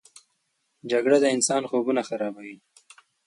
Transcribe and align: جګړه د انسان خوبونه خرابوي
جګړه 0.91 1.17
د 1.21 1.25
انسان 1.35 1.61
خوبونه 1.69 2.01
خرابوي 2.09 2.55